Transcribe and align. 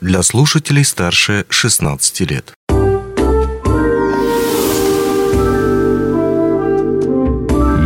для 0.00 0.22
слушателей 0.22 0.84
старше 0.84 1.44
16 1.48 2.20
лет. 2.20 2.52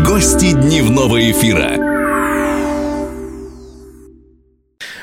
Гости 0.06 0.52
дневного 0.52 1.30
эфира. 1.30 1.94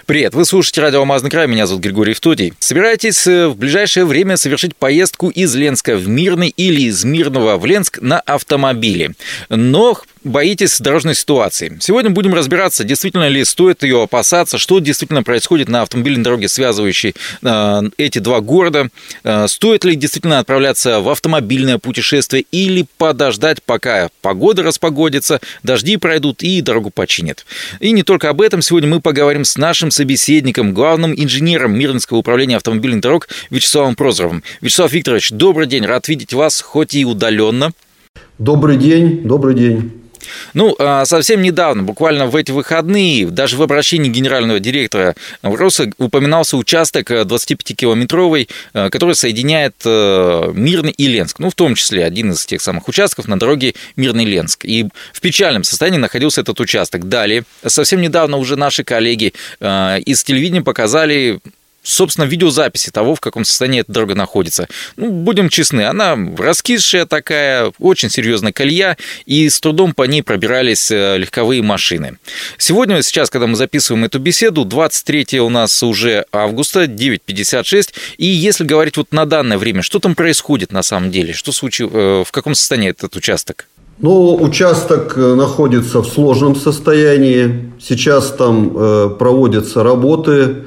Привет, 0.05 0.33
вы 0.33 0.45
слушаете 0.45 0.81
радио 0.81 0.99
«Алмазный 0.99 1.29
край», 1.29 1.47
меня 1.47 1.67
зовут 1.67 1.83
Григорий 1.83 2.13
Втодий. 2.13 2.53
Собираетесь 2.59 3.27
э, 3.27 3.47
в 3.47 3.55
ближайшее 3.55 4.05
время 4.05 4.35
совершить 4.35 4.75
поездку 4.75 5.29
из 5.29 5.55
Ленска 5.55 5.95
в 5.95 6.07
Мирный 6.07 6.49
или 6.49 6.81
из 6.81 7.05
Мирного 7.05 7.57
в 7.57 7.65
Ленск 7.65 8.01
на 8.01 8.19
автомобиле. 8.19 9.13
Но 9.47 10.01
боитесь 10.23 10.79
дорожной 10.79 11.15
ситуации. 11.15 11.77
Сегодня 11.79 12.11
будем 12.11 12.33
разбираться, 12.33 12.83
действительно 12.83 13.27
ли 13.27 13.43
стоит 13.43 13.83
ее 13.83 14.03
опасаться, 14.03 14.57
что 14.57 14.79
действительно 14.79 15.23
происходит 15.23 15.69
на 15.69 15.81
автомобильной 15.81 16.23
дороге, 16.23 16.47
связывающей 16.47 17.15
э, 17.41 17.81
эти 17.97 18.19
два 18.19 18.41
города, 18.41 18.89
э, 19.23 19.47
стоит 19.47 19.83
ли 19.83 19.95
действительно 19.95 20.39
отправляться 20.39 20.99
в 20.99 21.09
автомобильное 21.09 21.77
путешествие 21.77 22.45
или 22.51 22.85
подождать, 22.97 23.63
пока 23.63 24.09
погода 24.21 24.63
распогодится, 24.63 25.39
дожди 25.63 25.97
пройдут 25.97 26.43
и 26.43 26.61
дорогу 26.61 26.91
починят. 26.91 27.45
И 27.79 27.91
не 27.91 28.03
только 28.03 28.29
об 28.29 28.41
этом, 28.41 28.61
сегодня 28.61 28.89
мы 28.89 29.01
поговорим 29.01 29.43
с 29.43 29.57
нашим 29.57 29.91
собеседником, 29.91 30.73
главным 30.73 31.13
инженером 31.15 31.77
Мирнинского 31.77 32.17
управления 32.17 32.57
автомобильных 32.57 33.01
дорог 33.01 33.27
Вячеславом 33.49 33.95
Прозоровым. 33.95 34.43
Вячеслав 34.61 34.91
Викторович, 34.91 35.31
добрый 35.31 35.67
день, 35.67 35.85
рад 35.85 36.07
видеть 36.07 36.33
вас, 36.33 36.61
хоть 36.61 36.93
и 36.93 37.05
удаленно. 37.05 37.71
Добрый 38.37 38.77
день, 38.77 39.21
добрый 39.23 39.55
день. 39.55 40.01
Ну, 40.53 40.75
а, 40.79 41.05
совсем 41.05 41.41
недавно, 41.41 41.83
буквально 41.83 42.27
в 42.27 42.35
эти 42.35 42.51
выходные, 42.51 43.27
даже 43.27 43.57
в 43.57 43.61
обращении 43.61 44.09
генерального 44.09 44.59
директора 44.59 45.15
Роса 45.41 45.85
упоминался 45.97 46.57
участок 46.57 47.11
25-километровый, 47.11 48.49
э, 48.73 48.89
который 48.89 49.15
соединяет 49.15 49.75
э, 49.85 50.51
Мирный 50.53 50.91
и 50.91 51.07
Ленск. 51.07 51.39
Ну, 51.39 51.49
в 51.49 51.55
том 51.55 51.75
числе 51.75 52.05
один 52.05 52.31
из 52.31 52.45
тех 52.45 52.61
самых 52.61 52.87
участков 52.87 53.27
на 53.27 53.39
дороге 53.39 53.73
Мирный-Ленск. 53.95 54.65
И 54.65 54.87
в 55.13 55.21
печальном 55.21 55.63
состоянии 55.63 55.97
находился 55.97 56.41
этот 56.41 56.59
участок. 56.59 57.07
Далее, 57.07 57.43
совсем 57.65 58.01
недавно 58.01 58.37
уже 58.37 58.55
наши 58.55 58.83
коллеги 58.83 59.33
э, 59.59 59.99
из 60.05 60.23
телевидения 60.23 60.61
показали 60.61 61.39
собственно, 61.83 62.25
видеозаписи 62.25 62.91
того, 62.91 63.15
в 63.15 63.19
каком 63.19 63.45
состоянии 63.45 63.81
эта 63.81 63.91
дорога 63.91 64.15
находится. 64.15 64.67
Ну, 64.97 65.11
будем 65.11 65.49
честны, 65.49 65.81
она 65.81 66.17
раскисшая 66.37 67.05
такая, 67.05 67.71
очень 67.79 68.09
серьезная 68.09 68.51
колея, 68.51 68.97
и 69.25 69.49
с 69.49 69.59
трудом 69.59 69.93
по 69.93 70.03
ней 70.03 70.21
пробирались 70.21 70.91
э, 70.91 71.17
легковые 71.17 71.61
машины. 71.61 72.17
Сегодня, 72.57 73.01
сейчас, 73.01 73.29
когда 73.29 73.47
мы 73.47 73.55
записываем 73.55 74.05
эту 74.05 74.19
беседу, 74.19 74.65
23 74.65 75.39
у 75.39 75.49
нас 75.49 75.81
уже 75.83 76.25
августа, 76.31 76.85
9.56, 76.85 77.89
и 78.17 78.25
если 78.25 78.63
говорить 78.63 78.97
вот 78.97 79.11
на 79.11 79.25
данное 79.25 79.57
время, 79.57 79.81
что 79.81 79.99
там 79.99 80.15
происходит 80.15 80.71
на 80.71 80.83
самом 80.83 81.11
деле? 81.11 81.33
Что 81.33 81.51
случилось, 81.51 81.93
э, 81.93 82.23
в 82.25 82.31
каком 82.31 82.55
состоянии 82.55 82.89
этот 82.89 83.15
участок? 83.15 83.67
Ну, 83.99 84.35
участок 84.35 85.13
э, 85.15 85.35
находится 85.35 86.01
в 86.01 86.07
сложном 86.07 86.55
состоянии. 86.55 87.71
Сейчас 87.79 88.31
там 88.31 88.75
э, 88.75 89.09
проводятся 89.17 89.83
работы. 89.83 90.63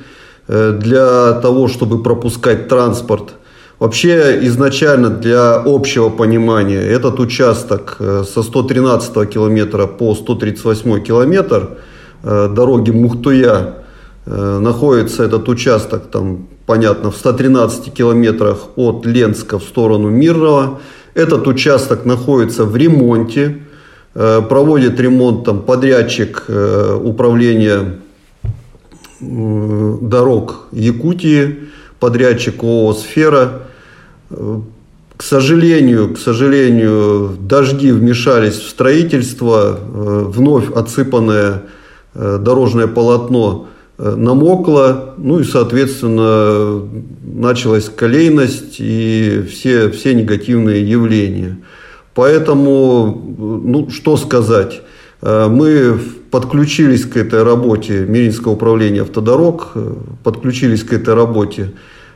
Э, 0.46 0.78
для 0.78 1.32
того, 1.40 1.68
чтобы 1.68 2.02
пропускать 2.02 2.68
транспорт. 2.68 3.34
Вообще 3.78 4.40
изначально 4.42 5.08
для 5.08 5.54
общего 5.54 6.10
понимания 6.10 6.80
этот 6.80 7.18
участок 7.18 7.96
э, 7.98 8.24
со 8.30 8.42
113 8.42 9.30
километра 9.30 9.86
по 9.86 10.14
138 10.14 11.02
километр 11.02 11.78
э, 12.22 12.48
дороги 12.54 12.90
Мухтуя 12.90 13.76
находится 14.26 15.22
этот 15.22 15.50
участок 15.50 16.06
там 16.10 16.46
понятно 16.64 17.10
в 17.10 17.16
113 17.16 17.92
километрах 17.92 18.68
от 18.74 19.04
Ленска 19.04 19.58
в 19.58 19.62
сторону 19.62 20.08
Мирного. 20.08 20.80
Этот 21.12 21.46
участок 21.46 22.06
находится 22.06 22.64
в 22.64 22.74
ремонте, 22.74 23.58
проводит 24.14 24.98
ремонт 24.98 25.44
там 25.44 25.60
подрядчик 25.60 26.46
управления 27.02 27.98
дорог 30.00 30.66
Якутии, 30.72 31.68
подрядчик 32.00 32.62
ООО 32.62 32.94
«Сфера». 32.94 33.62
К 35.16 35.22
сожалению, 35.22 36.14
к 36.14 36.18
сожалению, 36.18 37.36
дожди 37.40 37.92
вмешались 37.92 38.54
в 38.54 38.68
строительство, 38.68 39.78
вновь 39.92 40.72
отсыпанное 40.72 41.62
э, 42.14 42.38
дорожное 42.40 42.88
полотно 42.88 43.68
э, 43.96 44.14
намокло, 44.16 45.14
ну 45.16 45.38
и, 45.38 45.44
соответственно, 45.44 46.82
началась 47.22 47.88
колейность 47.88 48.76
и 48.80 49.44
все, 49.48 49.88
все 49.90 50.14
негативные 50.14 50.82
явления. 50.88 51.58
Поэтому, 52.14 53.60
ну, 53.64 53.90
что 53.90 54.16
сказать, 54.16 54.82
э, 55.22 55.48
мы 55.48 56.00
подключились 56.34 57.04
к 57.04 57.16
этой 57.16 57.44
работе 57.44 58.06
Миринского 58.08 58.54
управления 58.54 59.02
автодорог, 59.02 59.70
э, 59.76 59.94
подключились 60.24 60.82
к 60.82 60.92
этой 60.92 61.14
работе. 61.14 61.70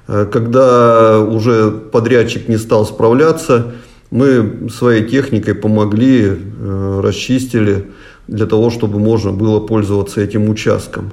Э, 0.08 0.26
когда 0.26 1.20
уже 1.20 1.70
подрядчик 1.70 2.48
не 2.48 2.58
стал 2.58 2.84
справляться, 2.84 3.74
мы 4.10 4.70
своей 4.76 5.04
техникой 5.04 5.54
помогли, 5.54 6.24
э, 6.26 7.00
расчистили 7.00 7.84
для 8.26 8.46
того, 8.46 8.70
чтобы 8.70 8.98
можно 8.98 9.30
было 9.30 9.60
пользоваться 9.60 10.20
этим 10.20 10.48
участком. 10.48 11.12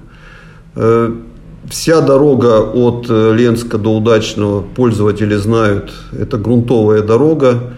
Вся 1.69 2.01
дорога 2.01 2.61
от 2.61 3.07
Ленска 3.09 3.77
до 3.77 3.95
Удачного 3.95 4.63
пользователи 4.75 5.35
знают, 5.35 5.91
это 6.11 6.37
грунтовая 6.37 7.01
дорога. 7.01 7.73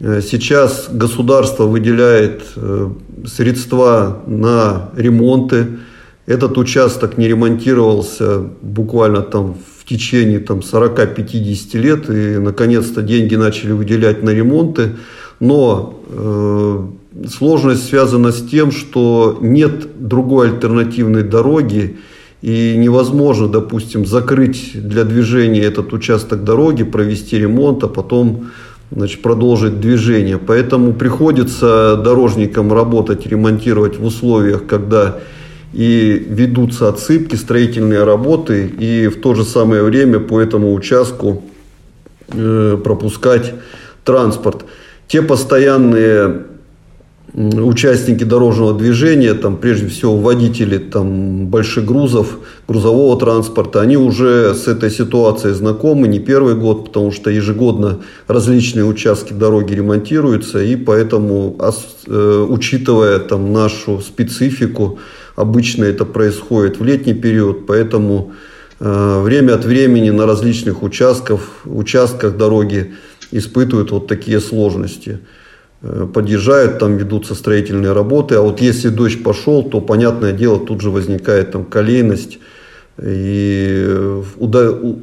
Сейчас 0.00 0.88
государство 0.90 1.64
выделяет 1.64 2.42
средства 3.26 4.22
на 4.26 4.90
ремонты. 4.96 5.78
Этот 6.26 6.56
участок 6.58 7.18
не 7.18 7.28
ремонтировался 7.28 8.40
буквально 8.62 9.22
там 9.22 9.56
в 9.78 9.84
течение 9.84 10.38
там, 10.38 10.60
40-50 10.60 11.78
лет, 11.78 12.08
и 12.08 12.38
наконец-то 12.38 13.02
деньги 13.02 13.34
начали 13.34 13.72
выделять 13.72 14.22
на 14.22 14.30
ремонты. 14.30 14.96
Но 15.40 16.00
э, 16.08 16.86
сложность 17.28 17.88
связана 17.88 18.30
с 18.30 18.42
тем, 18.46 18.70
что 18.70 19.38
нет 19.40 19.88
другой 19.98 20.50
альтернативной 20.50 21.24
дороги, 21.24 21.98
и 22.42 22.74
невозможно, 22.76 23.48
допустим, 23.48 24.04
закрыть 24.06 24.70
для 24.74 25.04
движения 25.04 25.62
этот 25.62 25.92
участок 25.92 26.44
дороги, 26.44 26.82
провести 26.82 27.38
ремонт, 27.38 27.84
а 27.84 27.88
потом 27.88 28.50
значит, 28.94 29.22
продолжить 29.22 29.80
движение. 29.80 30.38
Поэтому 30.38 30.92
приходится 30.92 31.96
дорожникам 31.96 32.72
работать, 32.72 33.26
ремонтировать 33.26 33.98
в 33.98 34.04
условиях, 34.04 34.66
когда 34.66 35.18
и 35.72 36.26
ведутся 36.28 36.88
отсыпки, 36.88 37.34
строительные 37.34 38.04
работы, 38.04 38.66
и 38.66 39.08
в 39.08 39.20
то 39.20 39.34
же 39.34 39.44
самое 39.44 39.82
время 39.82 40.20
по 40.20 40.38
этому 40.38 40.74
участку 40.74 41.42
э, 42.28 42.78
пропускать 42.84 43.54
транспорт. 44.04 44.64
Те 45.08 45.22
постоянные 45.22 46.42
участники 47.34 48.24
дорожного 48.24 48.74
движения, 48.74 49.32
там, 49.34 49.56
прежде 49.56 49.88
всего 49.88 50.16
водители 50.16 50.76
там, 50.78 51.46
больших 51.46 51.86
грузов, 51.86 52.38
грузового 52.68 53.18
транспорта, 53.18 53.80
они 53.80 53.96
уже 53.96 54.54
с 54.54 54.68
этой 54.68 54.90
ситуацией 54.90 55.54
знакомы 55.54 56.08
не 56.08 56.20
первый 56.20 56.54
год, 56.54 56.86
потому 56.86 57.10
что 57.10 57.30
ежегодно 57.30 58.00
различные 58.26 58.84
участки 58.84 59.32
дороги 59.32 59.72
ремонтируются, 59.72 60.62
и 60.62 60.76
поэтому, 60.76 61.56
э, 62.06 62.46
учитывая 62.48 63.18
там, 63.18 63.52
нашу 63.52 64.00
специфику, 64.00 64.98
обычно 65.34 65.84
это 65.84 66.04
происходит 66.04 66.78
в 66.78 66.84
летний 66.84 67.14
период, 67.14 67.66
поэтому 67.66 68.32
э, 68.78 69.22
время 69.22 69.54
от 69.54 69.64
времени 69.64 70.10
на 70.10 70.26
различных 70.26 70.82
участках, 70.82 71.40
участках 71.64 72.36
дороги 72.36 72.92
испытывают 73.30 73.90
вот 73.90 74.06
такие 74.06 74.38
сложности. 74.38 75.20
Э, 75.82 76.06
подъезжают, 76.12 76.78
там 76.78 76.96
ведутся 76.96 77.34
строительные 77.34 77.92
работы. 77.92 78.36
А 78.36 78.40
вот 78.40 78.60
если 78.60 78.88
дождь 78.88 79.22
пошел, 79.22 79.64
то, 79.64 79.80
понятное 79.80 80.32
дело, 80.32 80.60
тут 80.60 80.80
же 80.80 80.90
возникает 80.90 81.52
там 81.52 81.64
колейность. 81.64 82.38
И 83.02 83.84
э, 83.88 84.22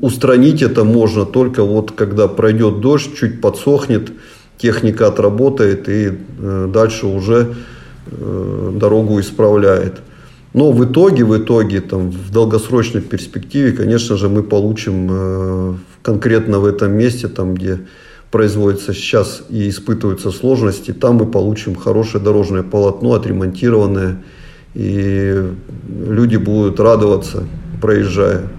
устранить 0.02 0.62
это 0.62 0.84
можно 0.86 1.26
только 1.26 1.64
вот 1.64 1.92
когда 1.92 2.28
пройдет 2.28 2.80
дождь, 2.80 3.14
чуть 3.16 3.42
подсохнет, 3.42 4.12
техника 4.58 5.08
отработает 5.08 5.90
и 5.90 6.12
э, 6.40 6.70
дальше 6.74 7.08
уже 7.08 7.56
дорогу 8.12 9.20
исправляет. 9.20 10.02
Но 10.54 10.72
в 10.72 10.84
итоге, 10.84 11.24
в 11.26 11.38
итоге, 11.38 11.80
там, 11.80 12.10
в 12.10 12.32
долгосрочной 12.32 13.02
перспективе, 13.02 13.72
конечно 13.72 14.18
же, 14.18 14.30
мы 14.30 14.42
получим 14.42 15.78
конкретно 16.02 16.58
в 16.58 16.66
этом 16.66 16.94
месте, 16.94 17.28
там, 17.28 17.54
где 17.54 17.82
производится 18.32 18.94
сейчас 18.94 19.44
и 19.50 19.70
испытываются 19.70 20.32
сложности, 20.32 20.92
там 20.92 21.16
мы 21.16 21.26
получим 21.26 21.76
хорошее 21.76 22.24
дорожное 22.24 22.64
полотно, 22.64 23.14
отремонтированное, 23.14 24.24
и 24.76 25.52
люди 25.88 26.36
будут 26.38 26.80
радоваться, 26.80 27.46
проезжая. 27.82 28.50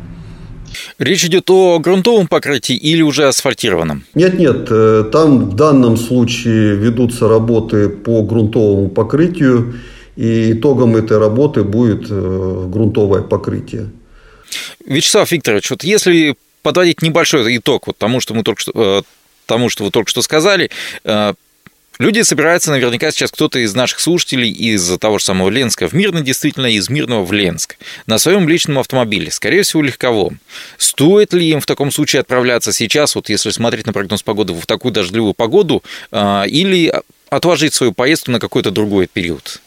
Речь 0.99 1.25
идет 1.25 1.51
о 1.51 1.79
грунтовом 1.79 2.29
покрытии 2.29 2.77
или 2.77 3.03
уже 3.03 3.27
асфальтированном? 3.27 4.05
Нет, 4.15 4.39
нет, 4.39 4.69
э, 4.71 5.05
там 5.11 5.51
в 5.51 5.57
данном 5.57 5.97
случае 5.97 6.77
ведутся 6.77 7.29
работы 7.29 7.89
по 7.89 8.23
грунтовому 8.23 8.89
покрытию, 8.89 9.75
и 10.17 10.53
итогом 10.53 10.97
этой 10.97 11.19
работы 11.19 11.65
будет 11.65 12.07
э, 12.11 12.67
грунтовое 12.69 13.23
покрытие. 13.23 13.91
Вячеслав 14.85 15.31
Викторович, 15.31 15.71
вот 15.71 15.85
если 15.85 16.35
подводить 16.63 17.03
небольшой 17.03 17.57
итог 17.57 17.87
вот 17.87 17.97
тому, 17.97 18.21
что 18.21 18.35
мы 18.35 18.43
только 18.43 18.61
что, 18.61 18.73
э, 18.75 19.03
тому, 19.51 19.69
что 19.69 19.85
вы 19.85 19.91
только 19.91 20.09
что 20.09 20.23
сказали, 20.23 20.71
Люди 22.01 22.23
собираются 22.23 22.71
наверняка 22.71 23.11
сейчас 23.11 23.31
кто-то 23.31 23.59
из 23.59 23.75
наших 23.75 24.01
слушателей 24.01 24.51
из 24.51 24.97
того 24.99 25.19
же 25.19 25.25
самого 25.27 25.51
Ленска 25.51 25.87
в 25.87 25.93
Мирно, 25.93 26.23
действительно 26.23 26.65
из 26.65 26.89
Мирного 26.89 27.27
в 27.27 27.33
Ленск, 27.33 27.77
на 28.07 28.17
своем 28.19 28.49
личном 28.49 28.79
автомобиле, 28.79 29.31
скорее 29.31 29.65
всего, 29.65 29.83
легковом. 29.83 30.39
Стоит 30.79 31.35
ли 31.35 31.51
им 31.51 31.61
в 31.61 31.67
таком 31.67 31.91
случае 31.91 32.21
отправляться 32.21 32.73
сейчас, 32.73 33.15
вот 33.17 33.29
если 33.29 33.51
смотреть 33.51 33.87
на 33.87 33.93
прогноз 33.93 34.23
погоды 34.23 34.55
в 34.55 34.65
такую 34.65 34.93
дождливую 34.93 35.35
погоду, 35.35 35.83
а, 36.11 36.45
или 36.45 36.91
отложить 37.29 37.75
свою 37.75 37.93
поездку 37.93 38.31
на 38.31 38.41
какой-то 38.41 38.71
другой 38.71 39.07
период? 39.07 39.61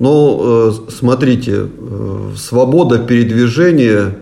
Ну, 0.00 0.40
э, 0.42 0.90
смотрите, 0.90 1.68
э, 1.68 2.32
свобода 2.36 2.98
передвижения 2.98 4.16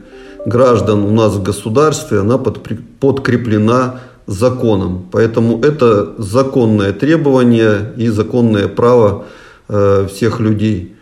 граждан 0.44 1.02
у 1.02 1.10
нас 1.12 1.32
в 1.32 1.42
государстве, 1.42 2.20
она 2.20 2.36
подкреплена 2.36 4.02
законом. 4.26 5.06
Поэтому 5.10 5.60
это 5.62 6.14
законное 6.18 6.92
требование 6.92 7.92
и 7.96 8.08
законное 8.08 8.68
право 8.68 9.26
э, 9.68 10.06
всех 10.12 10.40
людей. 10.40 10.94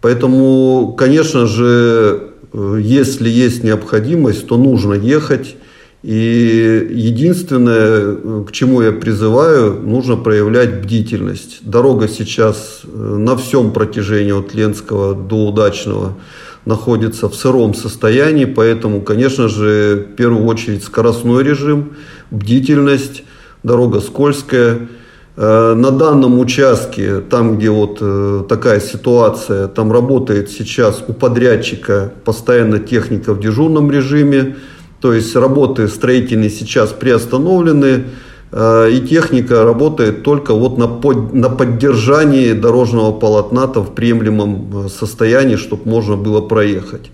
Поэтому, 0.00 0.94
конечно 0.96 1.46
же, 1.46 2.30
э, 2.52 2.78
если 2.80 3.28
есть 3.28 3.64
необходимость, 3.64 4.46
то 4.46 4.56
нужно 4.56 4.94
ехать. 4.94 5.56
И 6.02 6.88
единственное, 6.90 8.16
э, 8.16 8.44
к 8.48 8.52
чему 8.52 8.82
я 8.82 8.92
призываю, 8.92 9.74
нужно 9.82 10.16
проявлять 10.16 10.82
бдительность. 10.82 11.58
Дорога 11.62 12.08
сейчас 12.08 12.82
на 12.84 13.36
всем 13.36 13.72
протяжении 13.72 14.32
от 14.32 14.54
Ленского 14.54 15.14
до 15.14 15.48
Удачного 15.48 16.14
находится 16.64 17.28
в 17.28 17.34
сыром 17.34 17.74
состоянии, 17.74 18.44
поэтому, 18.44 19.00
конечно 19.00 19.48
же, 19.48 20.08
в 20.12 20.16
первую 20.16 20.44
очередь 20.46 20.84
скоростной 20.84 21.42
режим, 21.42 21.96
бдительность, 22.30 23.24
дорога 23.62 24.00
скользкая. 24.00 24.88
Э, 25.36 25.74
на 25.74 25.90
данном 25.90 26.38
участке, 26.38 27.20
там, 27.20 27.56
где 27.56 27.70
вот 27.70 27.98
э, 28.00 28.44
такая 28.48 28.78
ситуация, 28.78 29.68
там 29.68 29.92
работает 29.92 30.50
сейчас 30.50 31.02
у 31.06 31.12
подрядчика 31.12 32.12
постоянно 32.24 32.78
техника 32.78 33.32
в 33.32 33.40
дежурном 33.40 33.90
режиме, 33.90 34.56
то 35.00 35.14
есть 35.14 35.34
работы 35.36 35.88
строительные 35.88 36.50
сейчас 36.50 36.90
приостановлены, 36.90 38.04
э, 38.52 38.90
и 38.90 39.00
техника 39.00 39.64
работает 39.64 40.24
только 40.24 40.52
вот 40.52 40.76
на, 40.76 40.88
под, 40.88 41.32
на 41.32 41.48
поддержании 41.48 42.52
дорожного 42.52 43.12
полотна 43.12 43.66
в 43.66 43.94
приемлемом 43.94 44.90
состоянии, 44.90 45.56
чтобы 45.56 45.88
можно 45.88 46.16
было 46.16 46.40
проехать. 46.40 47.10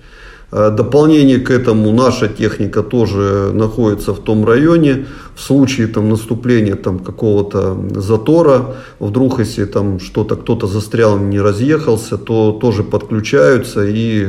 Э, 0.57 0.71
дополнение 0.71 1.39
к 1.39 1.51
этому 1.51 1.93
наша 1.93 2.29
техника 2.29 2.83
тоже 2.83 3.51
находится 3.53 4.15
в 4.15 4.21
том 4.21 4.47
районе. 4.47 5.05
В 5.35 5.43
случае 5.43 5.87
там, 5.87 6.09
наступления 6.09 6.77
там, 6.77 6.99
какого-то 6.99 7.77
затора, 7.95 8.75
вдруг 8.99 9.39
если 9.39 9.67
там 9.67 10.01
что-то 10.01 10.37
кто-то 10.37 10.67
застрял, 10.67 11.19
не 11.19 11.41
разъехался, 11.41 12.17
то 12.17 12.53
тоже 12.53 12.85
подключаются 12.85 13.85
и 13.87 14.29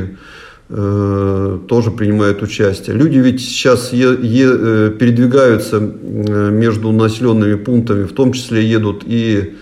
э, 0.68 1.58
тоже 1.66 1.90
принимают 1.90 2.42
участие. 2.42 2.94
Люди 2.94 3.18
ведь 3.20 3.40
сейчас 3.40 3.94
е, 3.94 4.08
е, 4.20 4.48
э, 4.50 4.90
передвигаются 4.98 5.80
между 5.80 6.92
населенными 6.92 7.54
пунктами, 7.54 8.04
в 8.04 8.12
том 8.12 8.32
числе 8.32 8.62
едут 8.62 9.02
и 9.06 9.54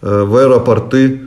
в 0.00 0.36
аэропорты, 0.36 1.20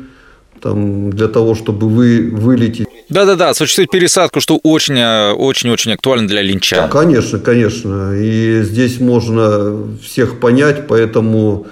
там, 0.61 1.11
для 1.11 1.27
того, 1.27 1.53
чтобы 1.53 1.87
вы 1.89 2.31
вылететь. 2.33 2.88
Да-да-да, 3.09 3.49
осуществить 3.49 3.89
пересадку, 3.89 4.39
что 4.39 4.57
очень-очень-очень 4.57 5.93
актуально 5.93 6.27
для 6.27 6.41
линча. 6.41 6.87
Конечно, 6.91 7.39
конечно. 7.39 8.13
И 8.15 8.61
здесь 8.63 8.99
можно 8.99 9.77
всех 10.03 10.39
понять, 10.39 10.87
поэтому 10.87 11.67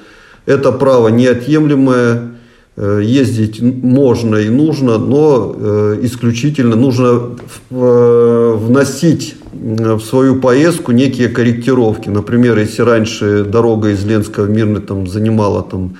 это 0.45 0.71
право 0.71 1.09
неотъемлемое. 1.09 2.33
Э, 2.79 3.01
ездить 3.03 3.59
можно 3.59 4.35
и 4.35 4.49
нужно, 4.49 4.99
но 4.99 5.55
э, 5.57 5.99
исключительно 6.03 6.75
нужно 6.75 7.37
э, 7.71 8.53
вносить 8.55 9.35
в 9.51 9.99
свою 10.01 10.39
поездку 10.39 10.91
некие 10.91 11.29
корректировки. 11.29 12.09
Например, 12.09 12.57
если 12.57 12.83
раньше 12.83 13.43
дорога 13.43 13.89
из 13.89 14.05
Ленска 14.05 14.43
в 14.43 14.49
Мирный 14.49 14.81
там, 14.81 15.07
занимала 15.07 15.63
там, 15.63 15.97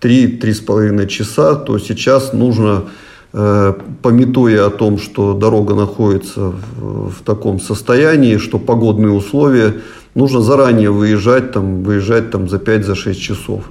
3-3,5 0.00 1.06
часа, 1.06 1.54
то 1.54 1.78
сейчас 1.78 2.32
нужно, 2.32 2.84
э, 2.84 3.05
пометуя 3.32 4.66
о 4.66 4.70
том, 4.70 4.98
что 4.98 5.34
дорога 5.34 5.74
находится 5.74 6.40
в, 6.40 7.10
в 7.10 7.22
таком 7.22 7.60
состоянии, 7.60 8.38
что 8.38 8.58
погодные 8.58 9.12
условия, 9.12 9.74
нужно 10.14 10.40
заранее 10.40 10.90
выезжать, 10.90 11.52
там, 11.52 11.82
выезжать 11.82 12.30
там, 12.30 12.48
за 12.48 12.56
5-6 12.56 13.14
часов. 13.14 13.64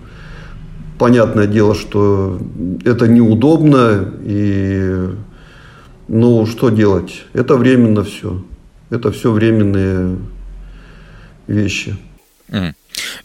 Понятное 1.00 1.48
дело, 1.48 1.76
что 1.76 2.40
это 2.86 3.08
неудобно, 3.08 4.14
и 4.22 5.10
ну 6.08 6.46
что 6.46 6.70
делать? 6.70 7.26
Это 7.34 7.56
временно 7.56 8.04
все. 8.04 8.42
Это 8.92 9.12
все 9.12 9.32
временные 9.32 10.18
вещи. 11.48 11.98
Mm. 12.50 12.75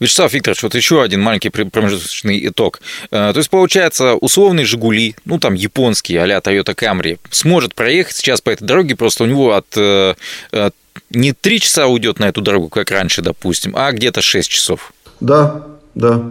Вячеслав 0.00 0.32
Викторович, 0.32 0.62
вот 0.62 0.74
еще 0.74 1.02
один 1.02 1.20
маленький 1.20 1.50
промежуточный 1.50 2.48
итог. 2.48 2.80
Э, 3.10 3.32
то 3.32 3.38
есть, 3.38 3.50
получается, 3.50 4.14
условный 4.14 4.64
«Жигули», 4.64 5.14
ну, 5.26 5.38
там, 5.38 5.52
японский, 5.54 6.16
а-ля 6.16 6.38
Toyota 6.38 6.74
Camry, 6.74 7.18
сможет 7.30 7.74
проехать 7.74 8.16
сейчас 8.16 8.40
по 8.40 8.48
этой 8.48 8.64
дороге, 8.64 8.96
просто 8.96 9.24
у 9.24 9.26
него 9.26 9.54
от 9.54 9.66
э, 9.76 10.14
э, 10.52 10.70
не 11.10 11.34
три 11.34 11.60
часа 11.60 11.86
уйдет 11.86 12.18
на 12.18 12.28
эту 12.28 12.40
дорогу, 12.40 12.70
как 12.70 12.90
раньше, 12.90 13.20
допустим, 13.20 13.74
а 13.76 13.92
где-то 13.92 14.22
6 14.22 14.48
часов. 14.48 14.94
Да, 15.20 15.66
да. 15.94 16.30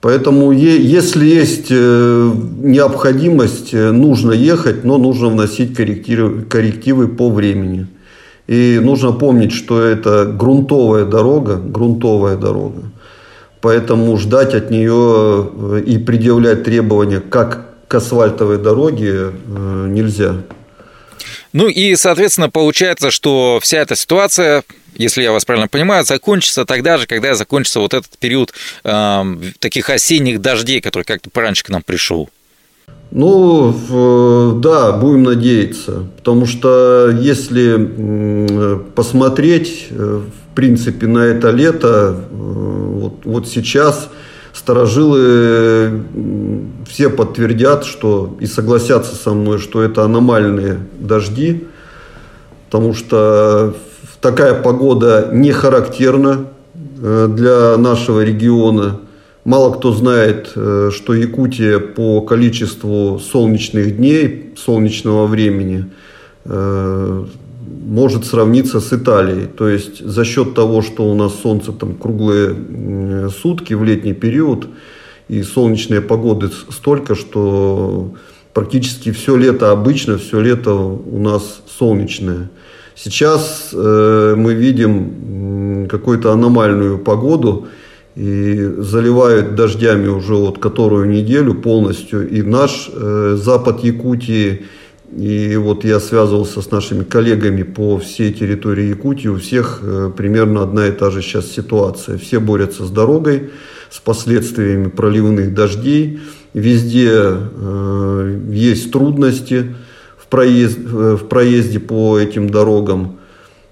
Поэтому, 0.00 0.50
если 0.52 1.24
есть 1.24 1.70
необходимость, 1.70 3.72
нужно 3.72 4.32
ехать, 4.32 4.84
но 4.84 4.98
нужно 4.98 5.28
вносить 5.28 5.74
коррективы, 5.74 6.42
коррективы 6.42 7.08
по 7.08 7.30
времени. 7.30 7.86
И 8.46 8.78
нужно 8.82 9.12
помнить, 9.12 9.52
что 9.52 9.82
это 9.82 10.26
грунтовая 10.26 11.04
дорога, 11.04 11.56
грунтовая 11.56 12.36
дорога. 12.36 12.82
Поэтому 13.60 14.16
ждать 14.18 14.54
от 14.54 14.70
нее 14.70 15.50
э, 15.52 15.82
и 15.86 15.96
предъявлять 15.96 16.64
требования 16.64 17.20
как 17.20 17.88
к 17.88 17.94
асфальтовой 17.94 18.58
дороге 18.58 19.32
э, 19.32 19.86
нельзя. 19.88 20.42
Ну 21.54 21.68
и, 21.68 21.96
соответственно, 21.96 22.50
получается, 22.50 23.10
что 23.10 23.60
вся 23.62 23.78
эта 23.78 23.96
ситуация, 23.96 24.64
если 24.96 25.22
я 25.22 25.32
вас 25.32 25.46
правильно 25.46 25.68
понимаю, 25.68 26.04
закончится 26.04 26.66
тогда 26.66 26.98
же, 26.98 27.06
когда 27.06 27.34
закончится 27.34 27.80
вот 27.80 27.94
этот 27.94 28.18
период 28.18 28.52
э, 28.84 29.24
таких 29.60 29.88
осенних 29.88 30.42
дождей, 30.42 30.82
который 30.82 31.04
как-то 31.04 31.30
пораньше 31.30 31.64
к 31.64 31.70
нам 31.70 31.82
пришел. 31.82 32.28
Ну, 33.14 33.72
да, 34.60 34.92
будем 34.92 35.22
надеяться. 35.22 36.02
Потому 36.16 36.46
что 36.46 37.10
если 37.16 38.82
посмотреть, 38.94 39.86
э, 39.90 40.20
в 40.22 40.54
принципе, 40.56 41.06
на 41.06 41.20
это 41.20 41.50
лето, 41.50 42.16
э, 42.16 42.34
вот, 42.34 43.14
вот 43.24 43.46
сейчас 43.46 44.08
старожилы 44.52 46.02
все 46.88 47.08
подтвердят, 47.08 47.84
что 47.84 48.36
и 48.40 48.46
согласятся 48.46 49.14
со 49.14 49.30
мной, 49.30 49.58
что 49.58 49.80
это 49.80 50.02
аномальные 50.04 50.78
дожди, 50.98 51.68
потому 52.66 52.94
что 52.94 53.76
такая 54.20 54.54
погода 54.54 55.28
не 55.32 55.52
характерна 55.52 56.46
э, 57.00 57.28
для 57.30 57.76
нашего 57.76 58.24
региона. 58.24 59.00
Мало 59.44 59.74
кто 59.74 59.92
знает, 59.92 60.52
э, 60.56 60.90
что 60.90 61.12
Якутия 61.12 61.78
по 61.78 62.22
количеству 62.22 63.18
солнечных 63.18 63.98
дней, 63.98 64.54
солнечного 64.56 65.26
времени 65.26 65.90
э, 66.46 67.24
может 67.86 68.24
сравниться 68.24 68.80
с 68.80 68.90
Италией. 68.94 69.46
То 69.46 69.68
есть 69.68 70.02
за 70.02 70.24
счет 70.24 70.54
того, 70.54 70.80
что 70.80 71.04
у 71.04 71.14
нас 71.14 71.34
солнце 71.42 71.72
там 71.72 71.94
круглые 71.94 73.30
сутки 73.30 73.74
в 73.74 73.84
летний 73.84 74.14
период 74.14 74.66
и 75.28 75.42
солнечные 75.42 76.00
погоды 76.00 76.48
столько, 76.70 77.14
что 77.14 78.14
практически 78.54 79.12
все 79.12 79.36
лето 79.36 79.72
обычно, 79.72 80.16
все 80.16 80.40
лето 80.40 80.72
у 80.72 81.18
нас 81.18 81.60
солнечное. 81.78 82.50
Сейчас 82.94 83.70
э, 83.74 84.34
мы 84.38 84.54
видим 84.54 85.86
какую-то 85.86 86.32
аномальную 86.32 86.96
погоду– 86.96 87.68
и 88.16 88.70
заливают 88.78 89.54
дождями 89.54 90.06
уже 90.06 90.34
вот 90.34 90.58
которую 90.58 91.08
неделю 91.08 91.54
полностью 91.54 92.28
и 92.28 92.42
наш 92.42 92.90
э, 92.92 93.36
запад 93.40 93.82
Якутии, 93.82 94.62
И 95.16 95.56
вот 95.56 95.84
я 95.84 96.00
связывался 96.00 96.60
с 96.60 96.70
нашими 96.70 97.04
коллегами 97.04 97.62
по 97.62 97.98
всей 97.98 98.32
территории 98.32 98.88
Якутии. 98.88 99.28
У 99.28 99.36
всех 99.36 99.80
э, 99.82 100.10
примерно 100.16 100.62
одна 100.62 100.88
и 100.88 100.92
та 100.92 101.10
же 101.10 101.22
сейчас 101.22 101.52
ситуация. 101.52 102.18
Все 102.18 102.40
борются 102.40 102.84
с 102.84 102.90
дорогой, 102.90 103.50
с 103.90 104.00
последствиями 104.00 104.88
проливных 104.88 105.54
дождей. 105.54 106.20
Везде 106.52 107.10
э, 107.12 108.40
есть 108.50 108.90
трудности 108.90 109.74
в, 110.18 110.26
проезд, 110.26 110.78
э, 110.78 111.16
в 111.20 111.28
проезде 111.28 111.78
по 111.78 112.18
этим 112.18 112.50
дорогам. 112.50 113.18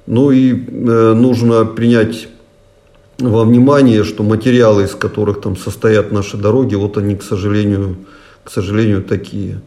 Ну 0.07 0.31
и 0.31 0.53
э, 0.53 1.15
нужно 1.15 1.65
принять 1.65 2.29
во 3.19 3.45
внимание, 3.45 4.05
что 4.05 4.23
материалы, 4.23 4.85
из 4.85 4.95
которых 4.95 5.41
там 5.41 5.57
состоят 5.57 6.13
наши 6.13 6.37
дороги, 6.37 6.75
вот 6.75 6.97
они, 6.99 7.17
к 7.17 7.23
сожалению, 7.23 7.97
к 8.45 8.51
сожалению, 8.51 9.03
такие. 9.03 9.61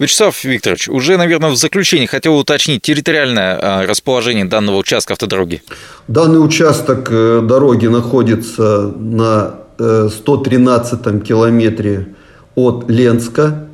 Вячеслав 0.00 0.44
Викторович, 0.44 0.88
уже, 0.88 1.16
наверное, 1.16 1.50
в 1.50 1.56
заключении 1.56 2.06
хотел 2.06 2.36
уточнить 2.36 2.82
территориальное 2.82 3.58
а, 3.60 3.86
расположение 3.86 4.44
данного 4.44 4.76
участка 4.76 5.12
автодороги. 5.12 5.62
Данный 6.08 6.44
участок 6.44 7.08
э, 7.10 7.40
дороги 7.42 7.86
находится 7.86 8.92
на 8.96 9.60
113 9.78 11.00
э, 11.06 11.20
километре 11.20 12.14
от 12.54 12.90
Ленска. 12.90 13.68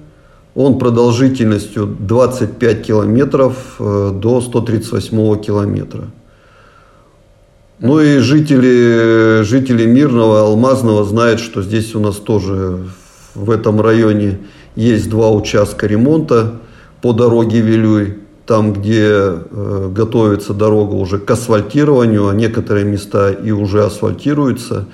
Он 0.54 0.78
продолжительностью 0.78 1.86
25 1.86 2.86
километров 2.86 3.76
э, 3.78 4.10
до 4.14 4.40
138 4.40 5.40
километра. 5.42 6.10
Ну 7.78 8.00
и 8.00 8.18
жители, 8.18 9.42
жители 9.42 9.84
Мирного, 9.84 10.40
Алмазного 10.40 11.04
знают, 11.04 11.40
что 11.40 11.62
здесь 11.62 11.94
у 11.94 12.00
нас 12.00 12.16
тоже 12.16 12.78
в 13.34 13.50
этом 13.50 13.82
районе 13.82 14.38
есть 14.76 15.10
два 15.10 15.30
участка 15.30 15.86
ремонта 15.86 16.54
по 17.02 17.12
дороге 17.12 17.60
Вилюй. 17.60 18.14
Там, 18.46 18.72
где 18.72 19.08
э, 19.10 19.90
готовится 19.92 20.54
дорога 20.54 20.94
уже 20.94 21.18
к 21.18 21.28
асфальтированию, 21.28 22.28
а 22.28 22.34
некоторые 22.34 22.84
места 22.86 23.32
и 23.32 23.50
уже 23.50 23.84
асфальтируются. 23.84 24.86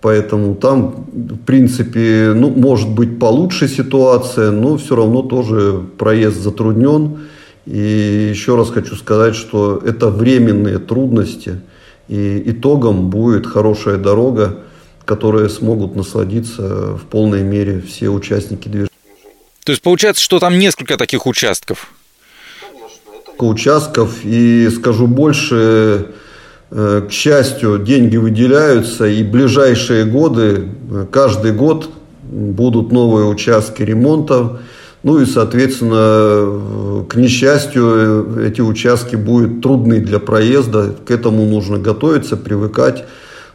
Поэтому 0.00 0.54
там, 0.54 1.06
в 1.12 1.38
принципе, 1.38 2.32
ну, 2.36 2.50
может 2.50 2.88
быть 2.88 3.18
получше 3.18 3.66
ситуация, 3.66 4.52
но 4.52 4.76
все 4.76 4.94
равно 4.94 5.22
тоже 5.22 5.82
проезд 5.98 6.40
затруднен. 6.40 7.18
И 7.66 8.28
еще 8.30 8.56
раз 8.56 8.70
хочу 8.70 8.94
сказать, 8.94 9.34
что 9.34 9.82
это 9.84 10.08
временные 10.08 10.78
трудности. 10.78 11.60
И 12.08 12.42
итогом 12.46 13.08
будет 13.10 13.46
хорошая 13.46 13.96
дорога, 13.96 14.60
которые 15.04 15.48
смогут 15.48 15.96
насладиться 15.96 16.96
в 16.96 17.02
полной 17.10 17.42
мере 17.42 17.80
все 17.80 18.08
участники 18.08 18.68
движения. 18.68 18.90
То 19.64 19.72
есть 19.72 19.82
получается, 19.82 20.22
что 20.22 20.38
там 20.38 20.58
несколько 20.58 20.96
таких 20.96 21.26
участков? 21.26 21.90
Участков, 23.38 24.24
и 24.24 24.68
скажу 24.70 25.06
больше, 25.06 26.12
э, 26.70 27.02
к 27.08 27.12
счастью, 27.12 27.78
деньги 27.78 28.16
выделяются, 28.16 29.06
и 29.06 29.22
ближайшие 29.22 30.04
годы, 30.04 30.68
э, 30.90 31.06
каждый 31.10 31.52
год 31.52 31.90
будут 32.22 32.92
новые 32.92 33.26
участки 33.26 33.82
ремонта. 33.82 34.60
Ну 35.04 35.20
и, 35.20 35.26
соответственно, 35.26 35.94
э, 35.98 37.04
к 37.08 37.14
несчастью, 37.16 38.42
эти 38.42 38.62
участки 38.62 39.16
будут 39.16 39.60
трудны 39.60 40.00
для 40.00 40.18
проезда. 40.18 40.96
К 41.06 41.10
этому 41.10 41.44
нужно 41.44 41.78
готовиться, 41.78 42.38
привыкать. 42.38 43.04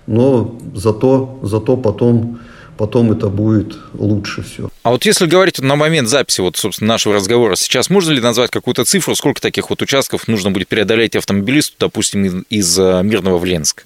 Но 0.05 0.59
зато, 0.75 1.39
зато 1.41 1.75
потом 1.75 2.39
потом 2.79 3.11
это 3.11 3.27
будет 3.27 3.75
лучше 3.93 4.41
все. 4.41 4.69
А 4.83 4.91
вот 4.91 5.03
если 5.03 5.25
говорить 5.25 5.59
на 5.59 5.75
момент 5.75 6.07
записи, 6.07 6.39
вот, 6.39 6.55
собственно, 6.55 6.87
нашего 6.87 7.15
разговора, 7.15 7.55
сейчас 7.55 7.89
можно 7.89 8.13
ли 8.13 8.21
назвать 8.21 8.51
какую-то 8.51 8.85
цифру, 8.85 9.15
сколько 9.15 9.41
таких 9.41 9.69
вот 9.69 9.81
участков 9.81 10.29
нужно 10.29 10.49
будет 10.51 10.69
преодолеть 10.69 11.17
автомобилисту, 11.17 11.75
допустим, 11.77 12.45
из 12.49 12.79
э, 12.79 13.01
Мирного 13.03 13.37
в 13.37 13.43
Ленск, 13.43 13.85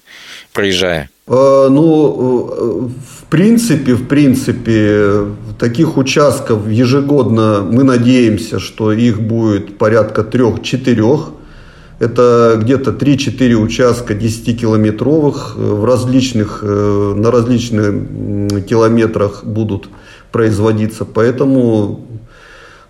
проезжая? 0.52 1.10
А, 1.26 1.68
ну, 1.70 2.48
э, 2.52 2.88
в 3.22 3.24
принципе, 3.30 3.94
в 3.94 4.06
принципе, 4.06 5.26
таких 5.58 5.96
участков 5.96 6.68
ежегодно 6.68 7.66
мы 7.68 7.84
надеемся, 7.84 8.58
что 8.58 8.92
их 8.92 9.20
будет 9.20 9.78
порядка 9.78 10.22
трех-четырех. 10.22 11.30
Это 12.00 12.58
где-то 12.60 12.90
3-4 12.90 13.54
участка 13.54 14.14
10-километровых 14.14 15.56
э, 15.56 15.60
в 15.60 15.84
различных, 15.84 16.60
э, 16.62 17.14
на 17.16 17.30
различных 17.30 18.66
километрах 18.66 19.44
будут 19.44 19.88
производиться. 20.32 21.04
Поэтому 21.04 22.04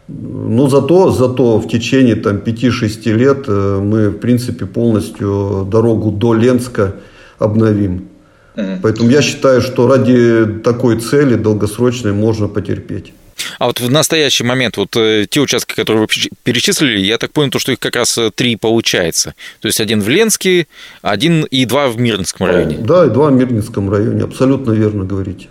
но 0.09 0.69
зато, 0.69 1.11
зато 1.11 1.59
в 1.59 1.69
течение 1.69 2.17
там, 2.17 2.37
5-6 2.37 3.13
лет 3.13 3.45
э, 3.49 3.81
мы, 3.83 4.11
в 4.11 4.19
принципе, 4.19 4.67
полностью 4.67 5.67
дорогу 5.71 6.11
до 6.11 6.35
Ленска 6.35 6.97
обновим. 7.39 8.09
Поэтому 8.55 9.11
я 9.11 9.23
считаю, 9.23 9.61
что 9.61 9.89
ради 9.89 10.47
такой 10.63 11.01
цели 11.01 11.35
долгосрочной 11.35 12.13
можно 12.13 12.49
потерпеть. 12.49 13.13
А 13.59 13.67
вот 13.67 13.81
в 13.81 13.91
настоящий 13.91 14.45
момент 14.45 14.77
вот 14.77 14.97
э, 14.97 15.27
те 15.29 15.41
участки, 15.41 15.75
которые 15.75 16.03
вы 16.03 16.09
перечислили, 16.43 16.99
я 16.99 17.19
так 17.19 17.33
понял, 17.33 17.51
то, 17.51 17.59
что 17.59 17.73
их 17.73 17.79
как 17.79 17.97
раз 17.97 18.17
э, 18.17 18.31
три 18.35 18.57
получается. 18.57 19.35
То 19.61 19.67
есть 19.67 19.81
один 19.81 20.01
в 20.01 20.09
Ленске, 20.09 20.67
один 21.03 21.45
и 21.45 21.65
два 21.65 21.89
в 21.89 21.99
Мирнинском 21.99 22.47
районе. 22.47 22.79
Да, 22.79 23.07
и 23.07 23.11
два 23.11 23.29
в 23.29 23.33
Мирнинском 23.33 23.91
районе. 23.91 24.25
Абсолютно 24.25 24.73
верно 24.73 25.05
говорите. 25.05 25.49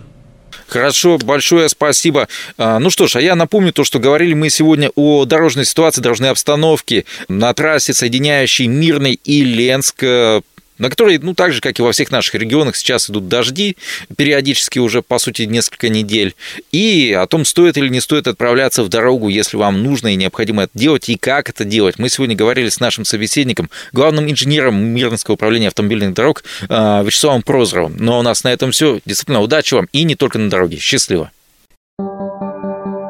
Хорошо, 0.66 1.18
большое 1.18 1.68
спасибо. 1.68 2.26
А, 2.56 2.78
ну 2.78 2.90
что 2.90 3.06
ж, 3.06 3.16
а 3.16 3.20
я 3.20 3.34
напомню 3.34 3.72
то, 3.72 3.84
что 3.84 3.98
говорили 3.98 4.34
мы 4.34 4.48
сегодня 4.48 4.90
о 4.94 5.24
дорожной 5.24 5.66
ситуации, 5.66 6.00
дорожной 6.00 6.30
обстановке 6.30 7.04
на 7.28 7.52
трассе, 7.52 7.92
соединяющей 7.92 8.66
Мирный 8.66 9.20
и 9.24 9.44
Ленск 9.44 10.02
на 10.78 10.90
которой, 10.90 11.18
ну, 11.18 11.34
так 11.34 11.52
же, 11.52 11.60
как 11.60 11.78
и 11.78 11.82
во 11.82 11.92
всех 11.92 12.10
наших 12.10 12.34
регионах, 12.34 12.76
сейчас 12.76 13.08
идут 13.10 13.28
дожди, 13.28 13.76
периодически 14.16 14.78
уже, 14.78 15.02
по 15.02 15.18
сути, 15.18 15.42
несколько 15.42 15.88
недель, 15.88 16.34
и 16.72 17.12
о 17.12 17.26
том, 17.26 17.44
стоит 17.44 17.76
или 17.76 17.88
не 17.88 18.00
стоит 18.00 18.26
отправляться 18.26 18.82
в 18.82 18.88
дорогу, 18.88 19.28
если 19.28 19.56
вам 19.56 19.82
нужно 19.82 20.08
и 20.08 20.16
необходимо 20.16 20.64
это 20.64 20.72
делать, 20.74 21.08
и 21.08 21.16
как 21.16 21.48
это 21.48 21.64
делать. 21.64 21.98
Мы 21.98 22.08
сегодня 22.08 22.36
говорили 22.36 22.68
с 22.68 22.80
нашим 22.80 23.04
собеседником, 23.04 23.70
главным 23.92 24.30
инженером 24.30 24.76
Мирнского 24.76 25.34
управления 25.34 25.68
автомобильных 25.68 26.14
дорог 26.14 26.44
а, 26.68 27.02
Вячеславом 27.02 27.42
Прозоровым. 27.42 28.08
А 28.08 28.18
у 28.18 28.22
нас 28.22 28.44
на 28.44 28.52
этом 28.52 28.70
все. 28.72 29.00
Действительно, 29.04 29.40
удачи 29.40 29.74
вам 29.74 29.88
и 29.92 30.04
не 30.04 30.16
только 30.16 30.38
на 30.38 30.50
дороге. 30.50 30.78
Счастливо! 30.78 31.30